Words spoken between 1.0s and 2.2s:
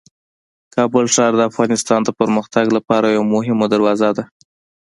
ښار د افغانستان د